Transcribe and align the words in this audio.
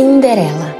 Cinderela. 0.00 0.74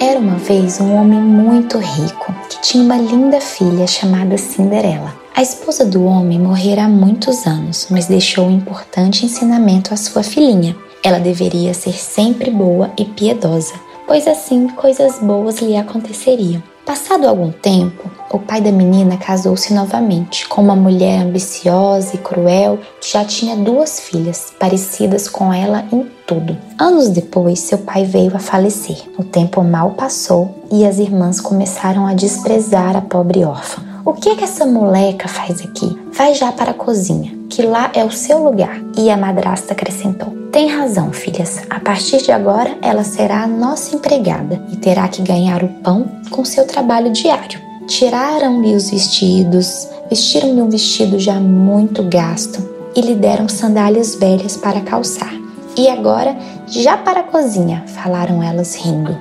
Era 0.00 0.18
uma 0.18 0.34
vez 0.34 0.80
um 0.80 0.92
homem 0.96 1.20
muito 1.20 1.78
rico 1.78 2.34
que 2.50 2.60
tinha 2.60 2.82
uma 2.82 2.96
linda 2.96 3.40
filha 3.40 3.86
chamada 3.86 4.36
Cinderela. 4.36 5.14
A 5.32 5.40
esposa 5.40 5.84
do 5.84 6.04
homem 6.04 6.40
morrera 6.40 6.82
há 6.82 6.88
muitos 6.88 7.46
anos, 7.46 7.86
mas 7.88 8.06
deixou 8.06 8.46
um 8.46 8.56
importante 8.56 9.24
ensinamento 9.24 9.94
à 9.94 9.96
sua 9.96 10.24
filhinha. 10.24 10.74
Ela 11.04 11.20
deveria 11.20 11.72
ser 11.72 11.92
sempre 11.92 12.50
boa 12.50 12.90
e 12.98 13.04
piedosa, 13.04 13.74
pois 14.08 14.26
assim 14.26 14.66
coisas 14.70 15.20
boas 15.20 15.60
lhe 15.60 15.76
aconteceriam. 15.76 16.60
Passado 16.84 17.28
algum 17.28 17.52
tempo, 17.52 18.10
o 18.28 18.40
pai 18.40 18.60
da 18.60 18.72
menina 18.72 19.18
casou-se 19.18 19.72
novamente 19.72 20.48
com 20.48 20.60
uma 20.62 20.74
mulher 20.74 21.20
ambiciosa 21.20 22.16
e 22.16 22.18
cruel 22.18 22.80
que 23.00 23.12
já 23.12 23.24
tinha 23.24 23.54
duas 23.54 24.00
filhas, 24.00 24.52
parecidas 24.58 25.28
com 25.28 25.52
ela 25.54 25.84
em 25.92 26.17
tudo. 26.28 26.56
Anos 26.78 27.08
depois, 27.08 27.58
seu 27.58 27.78
pai 27.78 28.04
veio 28.04 28.36
a 28.36 28.38
falecer. 28.38 28.98
O 29.18 29.24
tempo 29.24 29.64
mal 29.64 29.92
passou 29.92 30.62
e 30.70 30.84
as 30.84 30.98
irmãs 30.98 31.40
começaram 31.40 32.06
a 32.06 32.12
desprezar 32.12 32.94
a 32.94 33.00
pobre 33.00 33.44
órfã. 33.44 33.82
O 34.04 34.12
que 34.12 34.28
é 34.28 34.36
que 34.36 34.44
essa 34.44 34.66
moleca 34.66 35.26
faz 35.26 35.60
aqui? 35.62 35.98
Vai 36.12 36.34
já 36.34 36.52
para 36.52 36.70
a 36.70 36.74
cozinha, 36.74 37.34
que 37.48 37.62
lá 37.62 37.90
é 37.94 38.04
o 38.04 38.12
seu 38.12 38.44
lugar. 38.44 38.80
E 38.96 39.10
a 39.10 39.16
madrasta 39.16 39.72
acrescentou: 39.72 40.30
Tem 40.52 40.68
razão, 40.68 41.12
filhas. 41.12 41.62
A 41.68 41.80
partir 41.80 42.22
de 42.22 42.30
agora, 42.30 42.76
ela 42.82 43.04
será 43.04 43.42
a 43.42 43.48
nossa 43.48 43.96
empregada 43.96 44.62
e 44.70 44.76
terá 44.76 45.08
que 45.08 45.22
ganhar 45.22 45.64
o 45.64 45.68
pão 45.82 46.06
com 46.30 46.44
seu 46.44 46.66
trabalho 46.66 47.10
diário. 47.10 47.60
Tiraram-lhe 47.86 48.74
os 48.74 48.90
vestidos, 48.90 49.88
vestiram-lhe 50.10 50.60
um 50.60 50.68
vestido 50.68 51.18
já 51.18 51.34
muito 51.34 52.02
gasto 52.02 52.68
e 52.94 53.00
lhe 53.00 53.14
deram 53.14 53.48
sandálias 53.48 54.14
velhas 54.14 54.56
para 54.56 54.80
calçar. 54.82 55.47
E 55.78 55.88
agora, 55.88 56.36
já 56.66 56.96
para 56.96 57.20
a 57.20 57.22
cozinha, 57.22 57.84
falaram 57.86 58.42
elas 58.42 58.74
rindo. 58.74 59.16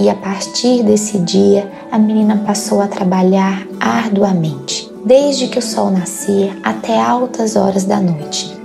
E 0.00 0.08
a 0.08 0.14
partir 0.14 0.82
desse 0.82 1.18
dia, 1.18 1.70
a 1.92 1.98
menina 1.98 2.42
passou 2.46 2.80
a 2.80 2.88
trabalhar 2.88 3.66
arduamente, 3.78 4.90
desde 5.04 5.46
que 5.46 5.58
o 5.58 5.62
sol 5.62 5.90
nascia 5.90 6.56
até 6.62 6.98
altas 6.98 7.54
horas 7.54 7.84
da 7.84 8.00
noite. 8.00 8.56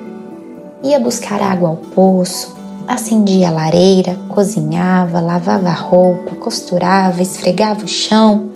Ia 0.81 0.97
buscar 0.97 1.41
água 1.41 1.71
ao 1.71 1.75
poço, 1.75 2.55
acendia 2.87 3.49
a 3.49 3.51
lareira, 3.51 4.17
cozinhava, 4.29 5.19
lavava 5.19 5.71
roupa, 5.71 6.35
costurava, 6.35 7.21
esfregava 7.21 7.83
o 7.83 7.87
chão. 7.87 8.49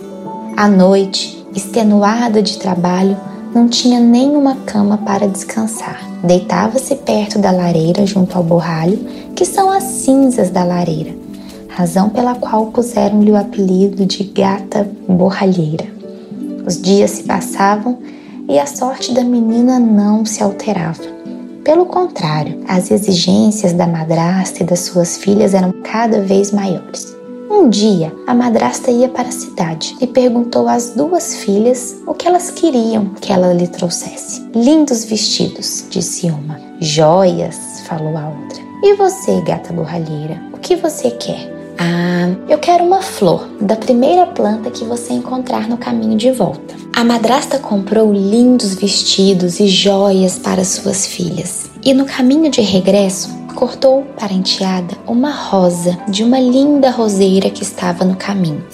À 0.56 0.66
noite, 0.66 1.46
extenuada 1.54 2.40
de 2.40 2.56
trabalho, 2.56 3.14
não 3.58 3.68
tinha 3.68 3.98
nenhuma 3.98 4.54
cama 4.64 4.98
para 4.98 5.26
descansar. 5.26 6.00
Deitava-se 6.22 6.94
perto 6.94 7.38
da 7.38 7.50
lareira 7.50 8.06
junto 8.06 8.36
ao 8.36 8.44
borralho, 8.44 8.98
que 9.34 9.44
são 9.44 9.70
as 9.70 9.82
cinzas 9.82 10.50
da 10.50 10.62
lareira 10.62 11.18
razão 11.78 12.10
pela 12.10 12.34
qual 12.34 12.66
puseram-lhe 12.72 13.30
o 13.30 13.36
apelido 13.36 14.04
de 14.04 14.24
gata 14.24 14.84
borralheira. 15.08 15.86
Os 16.66 16.82
dias 16.82 17.12
se 17.12 17.22
passavam 17.22 17.98
e 18.48 18.58
a 18.58 18.66
sorte 18.66 19.14
da 19.14 19.22
menina 19.22 19.78
não 19.78 20.26
se 20.26 20.42
alterava. 20.42 21.04
Pelo 21.62 21.86
contrário, 21.86 22.58
as 22.66 22.90
exigências 22.90 23.72
da 23.72 23.86
madrasta 23.86 24.64
e 24.64 24.66
das 24.66 24.80
suas 24.80 25.18
filhas 25.18 25.54
eram 25.54 25.72
cada 25.84 26.20
vez 26.20 26.50
maiores. 26.50 27.16
Um 27.50 27.70
dia, 27.70 28.14
a 28.26 28.34
madrasta 28.34 28.90
ia 28.90 29.08
para 29.08 29.28
a 29.28 29.32
cidade 29.32 29.96
e 30.02 30.06
perguntou 30.06 30.68
às 30.68 30.90
duas 30.90 31.36
filhas 31.36 31.96
o 32.06 32.12
que 32.12 32.28
elas 32.28 32.50
queriam 32.50 33.06
que 33.20 33.32
ela 33.32 33.54
lhe 33.54 33.66
trouxesse. 33.66 34.46
Lindos 34.54 35.04
vestidos, 35.06 35.86
disse 35.88 36.26
uma. 36.26 36.60
Joias, 36.78 37.56
falou 37.86 38.16
a 38.18 38.28
outra. 38.28 38.62
E 38.82 38.94
você, 38.94 39.40
gata 39.40 39.72
borralheira, 39.72 40.42
o 40.52 40.58
que 40.58 40.76
você 40.76 41.10
quer? 41.10 41.50
Ah, 41.78 42.34
eu 42.50 42.58
quero 42.58 42.84
uma 42.84 43.00
flor 43.00 43.48
da 43.60 43.76
primeira 43.76 44.26
planta 44.26 44.70
que 44.70 44.84
você 44.84 45.14
encontrar 45.14 45.68
no 45.68 45.78
caminho 45.78 46.18
de 46.18 46.30
volta. 46.30 46.74
A 46.94 47.02
madrasta 47.02 47.58
comprou 47.58 48.12
lindos 48.12 48.74
vestidos 48.74 49.58
e 49.58 49.68
joias 49.68 50.38
para 50.38 50.64
suas 50.64 51.06
filhas 51.06 51.70
e 51.82 51.94
no 51.94 52.04
caminho 52.04 52.50
de 52.50 52.60
regresso 52.60 53.37
cortou 53.54 54.04
para 54.18 54.32
a 54.32 54.36
enteada 54.36 54.96
uma 55.06 55.30
rosa 55.30 55.98
de 56.08 56.22
uma 56.22 56.38
linda 56.38 56.90
roseira 56.90 57.50
que 57.50 57.62
estava 57.62 58.04
no 58.04 58.16
caminho. 58.16 58.64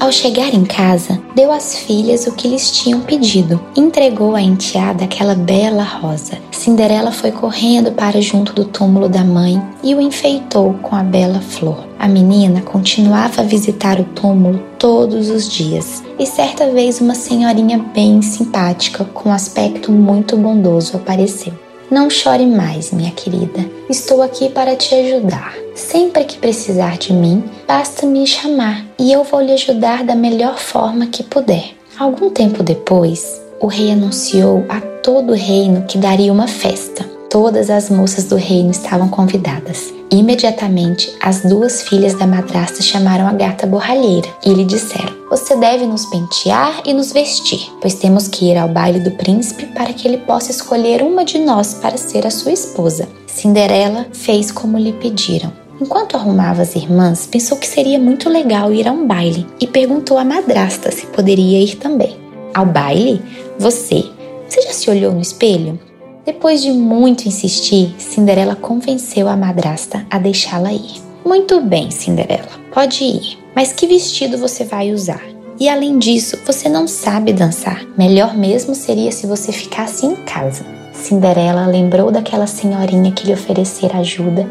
Ao 0.00 0.12
chegar 0.12 0.52
em 0.52 0.64
casa, 0.64 1.18
deu 1.34 1.50
às 1.50 1.76
filhas 1.76 2.26
o 2.26 2.32
que 2.32 2.48
lhes 2.48 2.70
tinham 2.70 3.00
pedido. 3.00 3.60
Entregou 3.76 4.34
à 4.34 4.42
enteada 4.42 5.04
aquela 5.04 5.34
bela 5.34 5.82
rosa. 5.82 6.38
Cinderela 6.50 7.10
foi 7.10 7.30
correndo 7.30 7.92
para 7.92 8.20
junto 8.20 8.52
do 8.52 8.64
túmulo 8.64 9.08
da 9.08 9.24
mãe 9.24 9.62
e 9.82 9.94
o 9.94 10.00
enfeitou 10.00 10.74
com 10.82 10.94
a 10.94 11.02
bela 11.02 11.40
flor. 11.40 11.86
A 11.98 12.06
menina 12.06 12.60
continuava 12.60 13.40
a 13.40 13.44
visitar 13.44 13.98
o 13.98 14.04
túmulo 14.04 14.62
todos 14.78 15.30
os 15.30 15.48
dias 15.48 16.02
e 16.18 16.26
certa 16.26 16.70
vez 16.70 17.00
uma 17.00 17.14
senhorinha 17.14 17.78
bem 17.94 18.20
simpática, 18.20 19.04
com 19.04 19.32
aspecto 19.32 19.90
muito 19.90 20.36
bondoso, 20.36 20.96
apareceu. 20.96 21.63
Não 21.94 22.10
chore 22.10 22.44
mais, 22.44 22.90
minha 22.90 23.12
querida. 23.12 23.70
Estou 23.88 24.20
aqui 24.20 24.48
para 24.48 24.74
te 24.74 24.92
ajudar. 24.96 25.54
Sempre 25.76 26.24
que 26.24 26.36
precisar 26.36 26.98
de 26.98 27.12
mim, 27.12 27.44
basta 27.68 28.04
me 28.04 28.26
chamar 28.26 28.84
e 28.98 29.12
eu 29.12 29.22
vou 29.22 29.40
lhe 29.40 29.52
ajudar 29.52 30.02
da 30.02 30.16
melhor 30.16 30.58
forma 30.58 31.06
que 31.06 31.22
puder. 31.22 31.66
Algum 31.96 32.30
tempo 32.30 32.64
depois, 32.64 33.40
o 33.60 33.68
rei 33.68 33.92
anunciou 33.92 34.66
a 34.68 34.80
todo 34.80 35.30
o 35.30 35.36
reino 35.36 35.86
que 35.86 35.96
daria 35.96 36.32
uma 36.32 36.48
festa. 36.48 37.13
Todas 37.34 37.68
as 37.68 37.90
moças 37.90 38.26
do 38.26 38.36
reino 38.36 38.70
estavam 38.70 39.08
convidadas. 39.08 39.92
Imediatamente, 40.08 41.12
as 41.20 41.40
duas 41.40 41.82
filhas 41.82 42.14
da 42.14 42.28
madrasta 42.28 42.80
chamaram 42.80 43.26
a 43.26 43.32
gata 43.32 43.66
borralheira 43.66 44.28
e 44.46 44.50
lhe 44.50 44.64
disseram: 44.64 45.12
Você 45.28 45.56
deve 45.56 45.84
nos 45.84 46.06
pentear 46.06 46.80
e 46.84 46.94
nos 46.94 47.12
vestir, 47.12 47.72
pois 47.80 47.94
temos 47.94 48.28
que 48.28 48.52
ir 48.52 48.56
ao 48.56 48.68
baile 48.68 49.00
do 49.00 49.10
príncipe 49.10 49.66
para 49.66 49.92
que 49.92 50.06
ele 50.06 50.18
possa 50.18 50.52
escolher 50.52 51.02
uma 51.02 51.24
de 51.24 51.40
nós 51.40 51.74
para 51.74 51.96
ser 51.96 52.24
a 52.24 52.30
sua 52.30 52.52
esposa. 52.52 53.08
Cinderela 53.26 54.06
fez 54.12 54.52
como 54.52 54.78
lhe 54.78 54.92
pediram. 54.92 55.52
Enquanto 55.80 56.16
arrumava 56.16 56.62
as 56.62 56.76
irmãs, 56.76 57.26
pensou 57.26 57.58
que 57.58 57.66
seria 57.66 57.98
muito 57.98 58.28
legal 58.28 58.72
ir 58.72 58.86
a 58.86 58.92
um 58.92 59.08
baile 59.08 59.44
e 59.58 59.66
perguntou 59.66 60.18
à 60.18 60.24
madrasta 60.24 60.92
se 60.92 61.06
poderia 61.06 61.60
ir 61.60 61.78
também. 61.78 62.16
Ao 62.54 62.64
baile? 62.64 63.20
Você? 63.58 64.04
Você 64.48 64.62
já 64.62 64.72
se 64.72 64.88
olhou 64.88 65.10
no 65.10 65.20
espelho? 65.20 65.80
Depois 66.24 66.62
de 66.62 66.72
muito 66.72 67.26
insistir, 67.26 67.94
Cinderela 67.98 68.56
convenceu 68.56 69.28
a 69.28 69.36
madrasta 69.36 70.06
a 70.10 70.18
deixá-la 70.18 70.72
ir. 70.72 71.02
Muito 71.24 71.60
bem, 71.60 71.90
Cinderela, 71.90 72.48
pode 72.72 73.04
ir. 73.04 73.38
Mas 73.54 73.72
que 73.72 73.86
vestido 73.86 74.38
você 74.38 74.64
vai 74.64 74.90
usar? 74.90 75.22
E 75.60 75.68
além 75.68 75.98
disso, 75.98 76.38
você 76.46 76.68
não 76.68 76.88
sabe 76.88 77.32
dançar. 77.32 77.84
Melhor 77.96 78.34
mesmo 78.34 78.74
seria 78.74 79.12
se 79.12 79.26
você 79.26 79.52
ficasse 79.52 80.06
em 80.06 80.16
casa. 80.16 80.64
Cinderela 80.94 81.66
lembrou 81.66 82.10
daquela 82.10 82.46
senhorinha 82.46 83.12
que 83.12 83.26
lhe 83.26 83.34
oferecera 83.34 83.98
ajuda, 83.98 84.48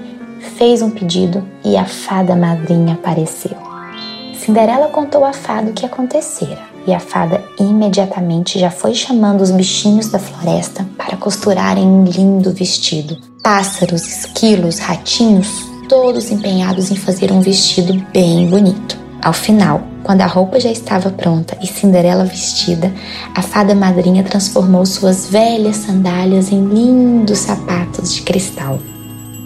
fez 0.58 0.82
um 0.82 0.92
pedido 0.92 1.44
e 1.66 1.76
a 1.76 1.86
fada 1.86 2.36
madrinha 2.36 2.94
apareceu. 2.94 3.73
Cinderela 4.44 4.90
contou 4.90 5.24
à 5.24 5.32
fada 5.32 5.70
o 5.70 5.74
que 5.74 5.86
acontecera 5.86 6.60
e 6.86 6.94
a 6.94 7.00
fada 7.00 7.42
imediatamente 7.58 8.60
já 8.60 8.70
foi 8.70 8.94
chamando 8.94 9.40
os 9.40 9.52
bichinhos 9.52 10.10
da 10.10 10.20
floresta 10.20 10.86
para 10.98 11.16
costurarem 11.16 11.88
um 11.88 12.04
lindo 12.04 12.52
vestido. 12.52 13.18
Pássaros, 13.42 14.06
esquilos, 14.06 14.80
ratinhos, 14.80 15.48
todos 15.88 16.30
empenhados 16.30 16.92
em 16.92 16.96
fazer 16.98 17.32
um 17.32 17.40
vestido 17.40 17.94
bem 18.12 18.50
bonito. 18.50 18.98
Ao 19.22 19.32
final, 19.32 19.82
quando 20.04 20.20
a 20.20 20.28
roupa 20.28 20.60
já 20.60 20.70
estava 20.70 21.10
pronta 21.10 21.58
e 21.62 21.66
Cinderela 21.66 22.26
vestida, 22.26 22.92
a 23.34 23.42
fada 23.42 23.74
madrinha 23.74 24.26
transformou 24.26 24.86
suas 24.86 25.28
velhas 25.28 25.78
sandálias 25.78 26.52
em 26.52 26.66
lindos 26.66 27.40
sapatos 27.40 28.14
de 28.14 28.22
cristal. 28.24 28.78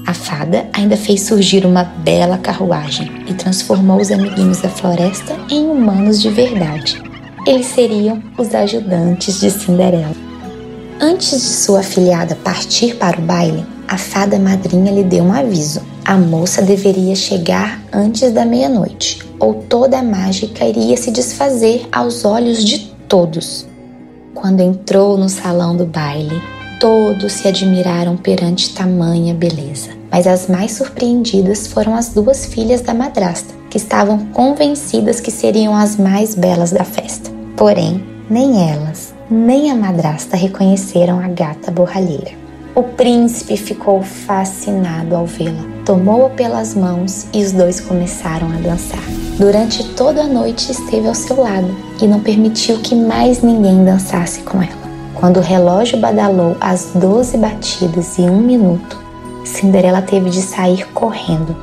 A 0.07 0.13
fada 0.13 0.67
ainda 0.73 0.97
fez 0.97 1.21
surgir 1.21 1.65
uma 1.65 1.83
bela 1.83 2.39
carruagem 2.39 3.11
e 3.27 3.33
transformou 3.35 4.01
os 4.01 4.09
amiguinhos 4.09 4.61
da 4.61 4.69
floresta 4.69 5.37
em 5.51 5.69
humanos 5.69 6.19
de 6.19 6.29
verdade 6.29 7.07
eles 7.47 7.67
seriam 7.67 8.21
os 8.37 8.53
ajudantes 8.53 9.39
de 9.39 9.49
Cinderela. 9.49 10.13
Antes 10.99 11.31
de 11.31 11.37
sua 11.37 11.79
afilhada 11.79 12.35
partir 12.35 12.97
para 12.97 13.17
o 13.17 13.21
baile, 13.21 13.65
a 13.87 13.97
fada 13.97 14.37
madrinha 14.37 14.91
lhe 14.91 15.03
deu 15.03 15.23
um 15.23 15.31
aviso. 15.31 15.81
A 16.03 16.17
moça 16.17 16.61
deveria 16.61 17.15
chegar 17.15 17.81
antes 17.93 18.33
da 18.33 18.43
meia-noite, 18.43 19.25
ou 19.39 19.53
toda 19.53 19.99
a 19.99 20.03
mágica 20.03 20.65
iria 20.65 20.97
se 20.97 21.09
desfazer 21.09 21.87
aos 21.89 22.25
olhos 22.25 22.65
de 22.65 22.79
todos. 23.07 23.65
Quando 24.33 24.59
entrou 24.59 25.17
no 25.17 25.29
salão 25.29 25.75
do 25.77 25.85
baile, 25.85 26.41
todos 26.81 27.31
se 27.31 27.47
admiraram 27.47 28.17
perante 28.17 28.73
tamanha 28.73 29.33
beleza. 29.33 29.96
Mas 30.11 30.25
as 30.27 30.47
mais 30.47 30.71
surpreendidas 30.71 31.67
foram 31.67 31.95
as 31.95 32.09
duas 32.09 32.45
filhas 32.45 32.81
da 32.81 32.93
madrasta, 32.93 33.53
que 33.69 33.77
estavam 33.77 34.25
convencidas 34.27 35.19
que 35.19 35.31
seriam 35.31 35.75
as 35.75 35.97
mais 35.97 36.35
belas 36.35 36.71
da 36.71 36.83
festa. 36.83 37.29
Porém, 37.55 38.03
nem 38.29 38.69
elas, 38.69 39.13
nem 39.29 39.71
a 39.71 39.75
madrasta 39.75 40.37
reconheceram 40.37 41.19
a 41.19 41.27
gata 41.27 41.71
borralheira. 41.71 42.31
O 42.75 42.83
príncipe 42.83 43.57
ficou 43.57 44.03
fascinado 44.03 45.15
ao 45.15 45.25
vê-la. 45.25 45.65
tomou-a 45.83 46.29
pelas 46.29 46.75
mãos 46.75 47.25
e 47.33 47.41
os 47.41 47.51
dois 47.51 47.79
começaram 47.79 48.51
a 48.51 48.57
dançar. 48.57 49.01
Durante 49.39 49.83
toda 49.95 50.21
a 50.21 50.27
noite 50.27 50.71
esteve 50.71 51.07
ao 51.07 51.15
seu 51.15 51.41
lado 51.41 51.75
e 52.01 52.05
não 52.05 52.19
permitiu 52.19 52.77
que 52.79 52.93
mais 52.93 53.41
ninguém 53.41 53.83
dançasse 53.83 54.41
com 54.41 54.61
ela. 54.61 54.87
Quando 55.15 55.37
o 55.37 55.41
relógio 55.41 55.97
badalou 55.97 56.55
as 56.61 56.91
doze 56.93 57.37
batidas 57.37 58.17
e 58.19 58.21
um 58.21 58.41
minuto, 58.41 58.99
Cinderela 59.57 60.03
teve 60.03 60.29
de 60.29 60.39
sair 60.39 60.85
correndo 60.89 61.55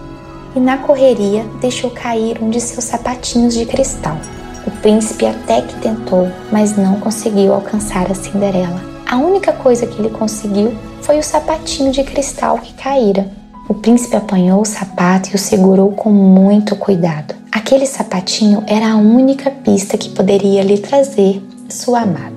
e, 0.56 0.58
na 0.58 0.78
correria, 0.78 1.46
deixou 1.60 1.90
cair 1.90 2.42
um 2.42 2.50
de 2.50 2.60
seus 2.60 2.86
sapatinhos 2.86 3.54
de 3.54 3.64
cristal. 3.64 4.16
O 4.66 4.70
príncipe 4.82 5.24
até 5.24 5.62
que 5.62 5.76
tentou, 5.76 6.28
mas 6.50 6.76
não 6.76 6.98
conseguiu 6.98 7.54
alcançar 7.54 8.10
a 8.10 8.14
Cinderela. 8.14 8.82
A 9.08 9.16
única 9.16 9.52
coisa 9.52 9.86
que 9.86 10.00
ele 10.00 10.10
conseguiu 10.10 10.74
foi 11.02 11.20
o 11.20 11.22
sapatinho 11.22 11.92
de 11.92 12.02
cristal 12.02 12.58
que 12.58 12.72
caíra. 12.74 13.30
O 13.68 13.74
príncipe 13.74 14.16
apanhou 14.16 14.62
o 14.62 14.66
sapato 14.66 15.30
e 15.30 15.36
o 15.36 15.38
segurou 15.38 15.92
com 15.92 16.10
muito 16.10 16.74
cuidado. 16.74 17.32
Aquele 17.52 17.86
sapatinho 17.86 18.64
era 18.66 18.90
a 18.90 18.96
única 18.96 19.52
pista 19.52 19.96
que 19.96 20.08
poderia 20.08 20.64
lhe 20.64 20.78
trazer 20.78 21.40
sua 21.68 22.00
amada. 22.00 22.33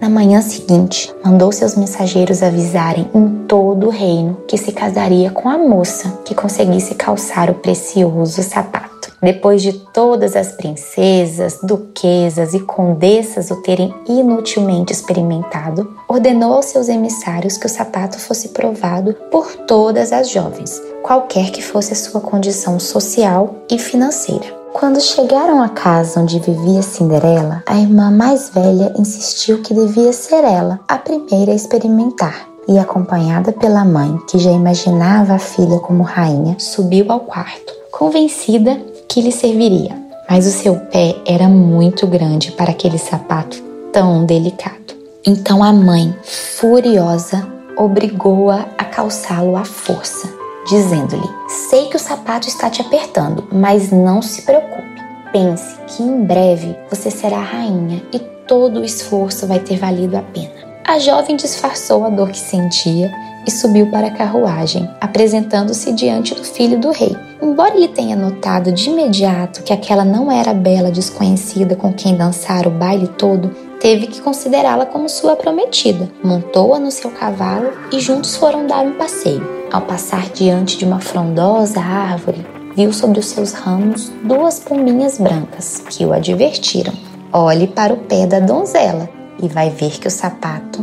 Na 0.00 0.10
manhã 0.10 0.42
seguinte, 0.42 1.12
mandou 1.24 1.50
seus 1.50 1.74
mensageiros 1.74 2.42
avisarem 2.42 3.08
em 3.14 3.44
todo 3.46 3.86
o 3.86 3.90
reino 3.90 4.36
que 4.46 4.58
se 4.58 4.70
casaria 4.70 5.30
com 5.30 5.48
a 5.48 5.56
moça 5.56 6.20
que 6.24 6.34
conseguisse 6.34 6.94
calçar 6.94 7.50
o 7.50 7.54
precioso 7.54 8.42
sapato. 8.42 8.86
Depois 9.22 9.62
de 9.62 9.72
todas 9.72 10.36
as 10.36 10.52
princesas, 10.52 11.58
duquesas 11.62 12.52
e 12.52 12.60
condessas 12.60 13.50
o 13.50 13.62
terem 13.62 13.94
inutilmente 14.06 14.92
experimentado, 14.92 15.96
ordenou 16.06 16.52
aos 16.52 16.66
seus 16.66 16.88
emissários 16.88 17.56
que 17.56 17.66
o 17.66 17.70
sapato 17.70 18.18
fosse 18.20 18.50
provado 18.50 19.14
por 19.30 19.50
todas 19.66 20.12
as 20.12 20.30
jovens, 20.30 20.80
qualquer 21.02 21.50
que 21.50 21.62
fosse 21.62 21.94
a 21.94 21.96
sua 21.96 22.20
condição 22.20 22.78
social 22.78 23.56
e 23.70 23.78
financeira. 23.78 24.55
Quando 24.78 25.00
chegaram 25.00 25.62
à 25.62 25.70
casa 25.70 26.20
onde 26.20 26.38
vivia 26.38 26.82
Cinderela, 26.82 27.62
a 27.64 27.78
irmã 27.78 28.10
mais 28.10 28.50
velha 28.50 28.92
insistiu 28.98 29.62
que 29.62 29.72
devia 29.72 30.12
ser 30.12 30.44
ela 30.44 30.78
a 30.86 30.98
primeira 30.98 31.50
a 31.50 31.54
experimentar. 31.54 32.46
E, 32.68 32.78
acompanhada 32.78 33.52
pela 33.52 33.86
mãe, 33.86 34.18
que 34.28 34.38
já 34.38 34.50
imaginava 34.50 35.32
a 35.32 35.38
filha 35.38 35.78
como 35.78 36.02
rainha, 36.02 36.56
subiu 36.58 37.10
ao 37.10 37.20
quarto, 37.20 37.72
convencida 37.90 38.78
que 39.08 39.22
lhe 39.22 39.32
serviria. 39.32 39.96
Mas 40.28 40.46
o 40.46 40.50
seu 40.50 40.76
pé 40.76 41.16
era 41.26 41.48
muito 41.48 42.06
grande 42.06 42.52
para 42.52 42.72
aquele 42.72 42.98
sapato 42.98 43.56
tão 43.90 44.26
delicado. 44.26 44.94
Então 45.26 45.64
a 45.64 45.72
mãe, 45.72 46.14
furiosa, 46.22 47.48
obrigou-a 47.78 48.66
a 48.76 48.84
calçá-lo 48.84 49.56
à 49.56 49.64
força 49.64 50.35
dizendo-lhe: 50.68 51.28
Sei 51.68 51.86
que 51.86 51.96
o 51.96 52.00
sapato 52.00 52.48
está 52.48 52.68
te 52.68 52.80
apertando, 52.80 53.44
mas 53.52 53.90
não 53.90 54.20
se 54.20 54.42
preocupe. 54.42 54.84
Pense 55.32 55.76
que 55.86 56.02
em 56.02 56.24
breve 56.24 56.76
você 56.88 57.10
será 57.10 57.38
rainha 57.38 58.02
e 58.12 58.18
todo 58.18 58.80
o 58.80 58.84
esforço 58.84 59.46
vai 59.46 59.58
ter 59.58 59.78
valido 59.78 60.16
a 60.16 60.22
pena. 60.22 60.66
A 60.84 60.98
jovem 60.98 61.36
disfarçou 61.36 62.04
a 62.04 62.08
dor 62.08 62.30
que 62.30 62.38
sentia 62.38 63.12
e 63.46 63.50
subiu 63.50 63.90
para 63.90 64.06
a 64.06 64.10
carruagem, 64.10 64.88
apresentando-se 65.00 65.92
diante 65.92 66.34
do 66.34 66.44
filho 66.44 66.78
do 66.78 66.90
rei. 66.90 67.16
Embora 67.42 67.76
ele 67.76 67.88
tenha 67.88 68.16
notado 68.16 68.72
de 68.72 68.88
imediato 68.88 69.62
que 69.62 69.72
aquela 69.72 70.04
não 70.04 70.30
era 70.30 70.52
a 70.52 70.54
bela 70.54 70.90
desconhecida 70.90 71.76
com 71.76 71.92
quem 71.92 72.16
dançara 72.16 72.68
o 72.68 72.72
baile 72.72 73.08
todo, 73.08 73.50
teve 73.80 74.06
que 74.06 74.20
considerá-la 74.20 74.86
como 74.86 75.08
sua 75.08 75.36
prometida. 75.36 76.08
Montou-a 76.22 76.78
no 76.78 76.90
seu 76.90 77.10
cavalo 77.10 77.72
e 77.92 78.00
juntos 78.00 78.36
foram 78.36 78.66
dar 78.66 78.84
um 78.84 78.92
passeio. 78.92 79.55
Ao 79.76 79.82
passar 79.82 80.30
diante 80.30 80.78
de 80.78 80.86
uma 80.86 81.00
frondosa 81.00 81.80
árvore, 81.80 82.46
viu 82.74 82.94
sobre 82.94 83.20
os 83.20 83.26
seus 83.26 83.52
ramos 83.52 84.10
duas 84.24 84.58
pombinhas 84.58 85.18
brancas 85.18 85.82
que 85.90 86.02
o 86.02 86.14
advertiram. 86.14 86.94
Olhe 87.30 87.66
para 87.66 87.92
o 87.92 87.98
pé 87.98 88.26
da 88.26 88.40
donzela 88.40 89.06
e 89.38 89.46
vai 89.46 89.68
ver 89.68 89.98
que 89.98 90.08
o 90.08 90.10
sapato 90.10 90.82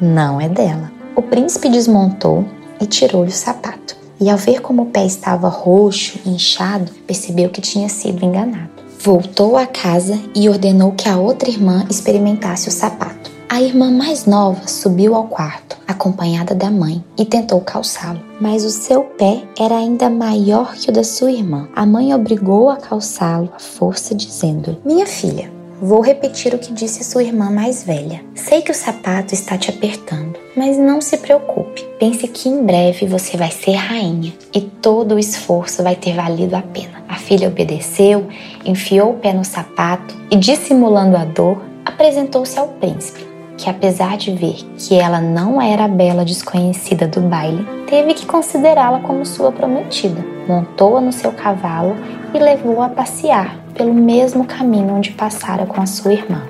não 0.00 0.40
é 0.40 0.48
dela. 0.48 0.90
O 1.14 1.22
príncipe 1.22 1.68
desmontou 1.68 2.44
e 2.80 2.86
tirou-lhe 2.86 3.30
o 3.30 3.32
sapato. 3.32 3.96
E 4.20 4.28
ao 4.28 4.36
ver 4.36 4.60
como 4.60 4.82
o 4.82 4.86
pé 4.86 5.06
estava 5.06 5.48
roxo, 5.48 6.18
inchado, 6.26 6.90
percebeu 7.06 7.50
que 7.50 7.60
tinha 7.60 7.88
sido 7.88 8.24
enganado. 8.24 8.70
Voltou 8.98 9.56
à 9.56 9.64
casa 9.64 10.18
e 10.34 10.48
ordenou 10.48 10.90
que 10.90 11.08
a 11.08 11.16
outra 11.16 11.48
irmã 11.48 11.86
experimentasse 11.88 12.68
o 12.68 12.72
sapato. 12.72 13.30
A 13.48 13.62
irmã 13.62 13.92
mais 13.92 14.26
nova 14.26 14.66
subiu 14.66 15.14
ao 15.14 15.28
quarto, 15.28 15.73
acompanhada 15.86 16.54
da 16.54 16.70
mãe, 16.70 17.04
e 17.18 17.24
tentou 17.24 17.60
calçá-lo, 17.60 18.20
mas 18.40 18.64
o 18.64 18.70
seu 18.70 19.02
pé 19.02 19.42
era 19.58 19.76
ainda 19.76 20.08
maior 20.10 20.74
que 20.74 20.90
o 20.90 20.92
da 20.92 21.04
sua 21.04 21.30
irmã. 21.30 21.68
A 21.74 21.84
mãe 21.86 22.14
obrigou 22.14 22.70
a 22.70 22.76
calçá-lo 22.76 23.50
à 23.54 23.58
força, 23.58 24.14
dizendo: 24.14 24.76
Minha 24.84 25.06
filha, 25.06 25.52
Vou 25.80 26.00
repetir 26.00 26.54
o 26.54 26.58
que 26.58 26.72
disse 26.72 27.02
sua 27.02 27.24
irmã 27.24 27.50
mais 27.50 27.82
velha. 27.84 28.24
Sei 28.34 28.62
que 28.62 28.70
o 28.70 28.74
sapato 28.74 29.34
está 29.34 29.58
te 29.58 29.70
apertando, 29.70 30.38
mas 30.56 30.78
não 30.78 31.00
se 31.00 31.18
preocupe. 31.18 31.84
Pense 31.98 32.26
que 32.28 32.48
em 32.48 32.64
breve 32.64 33.06
você 33.06 33.36
vai 33.36 33.50
ser 33.50 33.74
rainha 33.74 34.32
e 34.54 34.60
todo 34.60 35.16
o 35.16 35.18
esforço 35.18 35.82
vai 35.82 35.96
ter 35.96 36.14
valido 36.14 36.54
a 36.56 36.62
pena. 36.62 37.04
A 37.08 37.16
filha 37.16 37.48
obedeceu, 37.48 38.26
enfiou 38.64 39.10
o 39.10 39.18
pé 39.18 39.32
no 39.32 39.44
sapato 39.44 40.14
e, 40.30 40.36
dissimulando 40.36 41.16
a 41.16 41.24
dor, 41.24 41.60
apresentou-se 41.84 42.58
ao 42.58 42.68
príncipe 42.68 43.33
que, 43.56 43.70
apesar 43.70 44.16
de 44.16 44.32
ver 44.32 44.56
que 44.76 44.94
ela 44.94 45.20
não 45.20 45.60
era 45.60 45.84
a 45.84 45.88
bela 45.88 46.24
desconhecida 46.24 47.06
do 47.06 47.20
baile, 47.20 47.66
teve 47.86 48.14
que 48.14 48.26
considerá-la 48.26 49.00
como 49.00 49.24
sua 49.24 49.52
prometida. 49.52 50.24
Montou-a 50.48 51.00
no 51.00 51.12
seu 51.12 51.32
cavalo 51.32 51.96
e 52.34 52.38
levou-a 52.38 52.86
a 52.86 52.90
passear 52.90 53.56
pelo 53.74 53.94
mesmo 53.94 54.44
caminho 54.44 54.94
onde 54.94 55.12
passara 55.12 55.66
com 55.66 55.80
a 55.80 55.86
sua 55.86 56.12
irmã. 56.12 56.42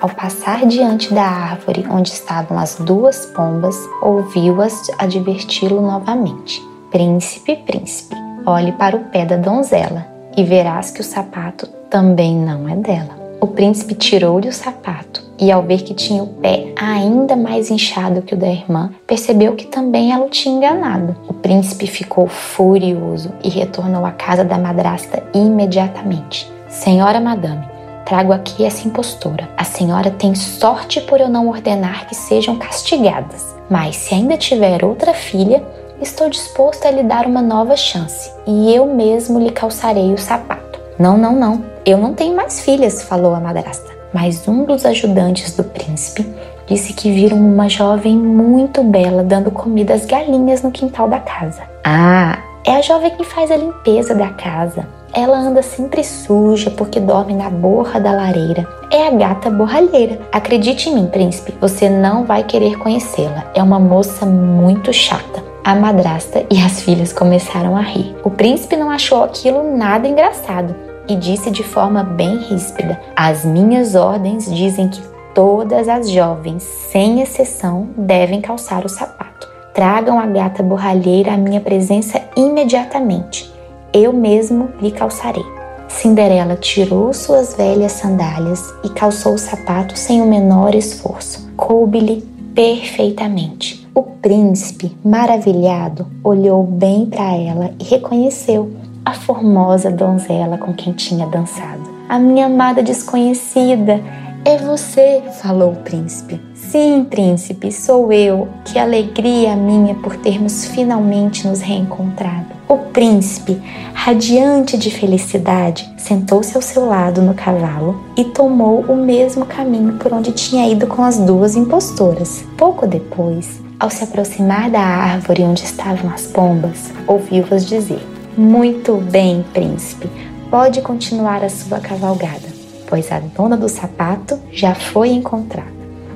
Ao 0.00 0.08
passar 0.08 0.66
diante 0.66 1.14
da 1.14 1.24
árvore 1.24 1.86
onde 1.90 2.10
estavam 2.10 2.58
as 2.58 2.76
duas 2.76 3.26
pombas, 3.26 3.76
ouviu-as 4.02 4.90
adverti-lo 4.98 5.80
novamente: 5.80 6.60
Príncipe, 6.90 7.56
príncipe, 7.56 8.14
olhe 8.44 8.72
para 8.72 8.96
o 8.96 9.04
pé 9.04 9.24
da 9.24 9.36
donzela 9.36 10.06
e 10.36 10.44
verás 10.44 10.90
que 10.90 11.00
o 11.00 11.04
sapato 11.04 11.66
também 11.88 12.36
não 12.36 12.68
é 12.68 12.76
dela. 12.76 13.16
O 13.40 13.46
príncipe 13.46 13.94
tirou-lhe 13.94 14.48
o 14.48 14.52
sapato 14.52 15.23
e, 15.38 15.50
ao 15.50 15.62
ver 15.62 15.82
que 15.82 15.94
tinha 15.94 16.22
o 16.22 16.26
pé 16.26 16.72
ainda 16.76 17.36
mais 17.36 17.70
inchado 17.70 18.22
que 18.22 18.34
o 18.34 18.36
da 18.36 18.46
irmã, 18.46 18.90
percebeu 19.06 19.54
que 19.54 19.66
também 19.66 20.12
ela 20.12 20.26
o 20.26 20.30
tinha 20.30 20.56
enganado. 20.56 21.16
O 21.28 21.34
príncipe 21.34 21.86
ficou 21.86 22.26
furioso 22.26 23.32
e 23.42 23.48
retornou 23.48 24.04
à 24.04 24.12
casa 24.12 24.44
da 24.44 24.58
madrasta 24.58 25.22
imediatamente. 25.34 26.50
Senhora 26.68 27.20
Madame, 27.20 27.66
trago 28.04 28.32
aqui 28.32 28.64
essa 28.64 28.86
impostora. 28.86 29.48
A 29.56 29.64
senhora 29.64 30.10
tem 30.10 30.34
sorte 30.34 31.00
por 31.00 31.20
eu 31.20 31.28
não 31.28 31.48
ordenar 31.48 32.06
que 32.06 32.14
sejam 32.14 32.56
castigadas. 32.56 33.54
Mas 33.68 33.96
se 33.96 34.14
ainda 34.14 34.36
tiver 34.36 34.84
outra 34.84 35.14
filha, 35.14 35.64
estou 36.00 36.28
disposto 36.28 36.86
a 36.86 36.90
lhe 36.90 37.02
dar 37.02 37.26
uma 37.26 37.40
nova 37.40 37.76
chance 37.76 38.30
e 38.46 38.74
eu 38.74 38.86
mesmo 38.86 39.38
lhe 39.38 39.50
calçarei 39.50 40.12
o 40.12 40.18
sapato. 40.18 40.80
Não, 40.98 41.16
não, 41.16 41.34
não. 41.34 41.64
Eu 41.84 41.98
não 41.98 42.14
tenho 42.14 42.36
mais 42.36 42.60
filhas, 42.60 43.02
falou 43.02 43.34
a 43.34 43.40
madrasta. 43.40 43.93
Mas 44.14 44.46
um 44.46 44.64
dos 44.64 44.86
ajudantes 44.86 45.56
do 45.56 45.64
príncipe 45.64 46.24
disse 46.68 46.92
que 46.92 47.10
viram 47.10 47.36
uma 47.36 47.68
jovem 47.68 48.16
muito 48.16 48.84
bela 48.84 49.24
dando 49.24 49.50
comida 49.50 49.92
às 49.92 50.06
galinhas 50.06 50.62
no 50.62 50.70
quintal 50.70 51.08
da 51.08 51.18
casa. 51.18 51.62
Ah, 51.82 52.38
é 52.64 52.76
a 52.76 52.80
jovem 52.80 53.10
que 53.10 53.24
faz 53.24 53.50
a 53.50 53.56
limpeza 53.56 54.14
da 54.14 54.28
casa. 54.28 54.86
Ela 55.12 55.36
anda 55.36 55.62
sempre 55.62 56.02
suja 56.04 56.70
porque 56.70 57.00
dorme 57.00 57.34
na 57.34 57.50
borra 57.50 58.00
da 58.00 58.12
lareira. 58.12 58.66
É 58.90 59.08
a 59.08 59.10
gata 59.10 59.50
borralheira. 59.50 60.20
Acredite 60.32 60.88
em 60.88 60.94
mim, 60.94 61.06
príncipe, 61.06 61.52
você 61.60 61.88
não 61.88 62.24
vai 62.24 62.44
querer 62.44 62.78
conhecê-la. 62.78 63.50
É 63.52 63.62
uma 63.62 63.80
moça 63.80 64.24
muito 64.24 64.92
chata. 64.92 65.42
A 65.64 65.74
madrasta 65.74 66.44
e 66.50 66.60
as 66.60 66.82
filhas 66.82 67.12
começaram 67.12 67.76
a 67.76 67.80
rir. 67.80 68.14
O 68.22 68.30
príncipe 68.30 68.76
não 68.76 68.90
achou 68.90 69.24
aquilo 69.24 69.76
nada 69.76 70.06
engraçado 70.06 70.93
e 71.08 71.16
disse 71.16 71.50
de 71.50 71.62
forma 71.62 72.02
bem 72.02 72.38
ríspida: 72.38 73.00
As 73.14 73.44
minhas 73.44 73.94
ordens 73.94 74.52
dizem 74.52 74.88
que 74.88 75.02
todas 75.34 75.88
as 75.88 76.10
jovens, 76.10 76.62
sem 76.62 77.20
exceção, 77.20 77.88
devem 77.96 78.40
calçar 78.40 78.84
o 78.84 78.88
sapato. 78.88 79.48
Tragam 79.74 80.18
a 80.18 80.26
gata 80.26 80.62
borralheira 80.62 81.32
à 81.32 81.36
minha 81.36 81.60
presença 81.60 82.20
imediatamente. 82.36 83.52
Eu 83.92 84.12
mesmo 84.12 84.68
lhe 84.80 84.90
calçarei. 84.90 85.44
Cinderela 85.88 86.56
tirou 86.56 87.12
suas 87.12 87.54
velhas 87.54 87.92
sandálias 87.92 88.72
e 88.84 88.88
calçou 88.88 89.34
o 89.34 89.38
sapato 89.38 89.96
sem 89.96 90.22
o 90.22 90.26
menor 90.26 90.74
esforço. 90.74 91.48
Coube-lhe 91.56 92.22
perfeitamente. 92.54 93.86
O 93.94 94.02
príncipe, 94.02 94.96
maravilhado, 95.04 96.06
olhou 96.22 96.62
bem 96.64 97.06
para 97.06 97.36
ela 97.36 97.70
e 97.78 97.84
reconheceu 97.84 98.70
a 99.04 99.12
formosa 99.12 99.90
donzela 99.90 100.56
com 100.58 100.72
quem 100.72 100.92
tinha 100.92 101.26
dançado. 101.26 101.82
A 102.08 102.18
minha 102.18 102.46
amada 102.46 102.82
desconhecida, 102.82 104.00
É 104.46 104.58
você, 104.58 105.22
falou 105.40 105.72
o 105.72 105.76
príncipe. 105.76 106.38
Sim, 106.54 107.06
príncipe, 107.08 107.72
sou 107.72 108.12
eu. 108.12 108.46
Que 108.62 108.78
alegria 108.78 109.56
minha 109.56 109.94
por 109.94 110.16
termos 110.16 110.66
finalmente 110.66 111.48
nos 111.48 111.62
reencontrado. 111.62 112.48
O 112.68 112.76
príncipe, 112.76 113.58
radiante 113.94 114.76
de 114.76 114.90
felicidade, 114.90 115.90
sentou-se 115.96 116.54
ao 116.54 116.60
seu 116.60 116.84
lado 116.84 117.22
no 117.22 117.32
cavalo 117.32 118.04
e 118.18 118.24
tomou 118.24 118.82
o 118.82 118.94
mesmo 118.94 119.46
caminho 119.46 119.94
por 119.94 120.12
onde 120.12 120.30
tinha 120.32 120.68
ido 120.70 120.86
com 120.86 121.02
as 121.02 121.16
duas 121.18 121.56
impostoras. 121.56 122.44
Pouco 122.58 122.86
depois, 122.86 123.62
ao 123.80 123.88
se 123.88 124.04
aproximar 124.04 124.68
da 124.68 124.80
árvore 124.80 125.42
onde 125.42 125.64
estavam 125.64 126.10
as 126.10 126.26
pombas, 126.26 126.92
ouviu-as 127.06 127.64
dizer: 127.64 128.06
Muito 128.36 128.96
bem, 128.96 129.44
príncipe, 129.52 130.08
pode 130.50 130.80
continuar 130.82 131.44
a 131.44 131.48
sua 131.48 131.80
cavalgada 131.80 132.54
pois 132.94 133.10
a 133.10 133.18
dona 133.18 133.56
do 133.56 133.68
sapato 133.68 134.38
já 134.52 134.74
foi 134.74 135.10
encontrada. 135.10 135.74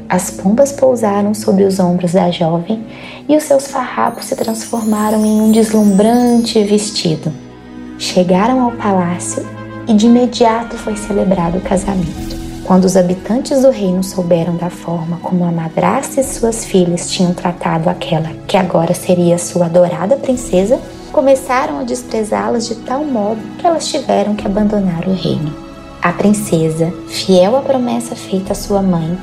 As 0.09 0.31
pombas 0.31 0.73
pousaram 0.73 1.35
sobre 1.35 1.65
os 1.65 1.79
ombros 1.79 2.13
da 2.13 2.31
jovem 2.31 2.87
e 3.29 3.37
os 3.37 3.43
seus 3.43 3.67
farrapos 3.67 4.25
se 4.25 4.37
transformaram 4.37 5.25
em 5.25 5.41
um 5.41 5.53
deslumbrante 5.53 6.63
vestido. 6.63 7.33
Chegaram 7.99 8.61
ao 8.61 8.73
palácio 8.73 9.45
e 9.87 9.93
de 9.93 10.07
imediato 10.07 10.77
foi 10.77 10.97
celebrado 10.97 11.59
o 11.59 11.63
casamento. 11.63 12.39
Quando 12.65 12.85
os 12.85 12.97
habitantes 12.97 13.63
do 13.63 13.71
reino 13.71 14.05
souberam 14.05 14.57
da 14.57 14.71
forma 14.71 15.19
como 15.23 15.45
a 15.45 15.51
madrasta 15.51 16.21
e 16.21 16.25
suas 16.25 16.65
filhas 16.65 17.11
tinham 17.11 17.35
tratado 17.35 17.91
aquela 17.91 18.31
que 18.47 18.57
agora 18.57 18.95
seria 18.95 19.37
sua 19.37 19.67
adorada 19.67 20.17
princesa, 20.17 20.79
começaram 21.19 21.81
a 21.81 21.83
desprezá-las 21.83 22.69
de 22.69 22.77
tal 22.77 23.05
modo 23.05 23.41
que 23.59 23.67
elas 23.67 23.89
tiveram 23.89 24.37
que 24.37 24.47
abandonar 24.47 25.05
o 25.09 25.13
reino. 25.13 25.53
A 26.01 26.13
princesa, 26.13 26.95
fiel 27.09 27.57
à 27.57 27.61
promessa 27.61 28.15
feita 28.15 28.53
à 28.53 28.55
sua 28.55 28.81
mãe, 28.83 29.19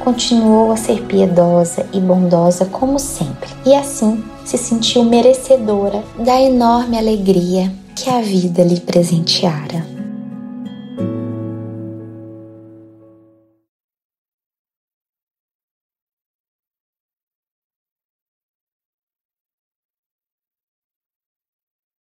continuou 0.00 0.72
a 0.72 0.76
ser 0.76 1.04
piedosa 1.04 1.86
e 1.92 2.00
bondosa 2.00 2.64
como 2.64 2.98
sempre, 2.98 3.48
e 3.64 3.72
assim 3.76 4.24
se 4.44 4.58
sentiu 4.58 5.04
merecedora 5.04 6.02
da 6.18 6.40
enorme 6.42 6.98
alegria 6.98 7.72
que 7.94 8.10
a 8.10 8.20
vida 8.20 8.64
lhe 8.64 8.80
presenteara. 8.80 9.95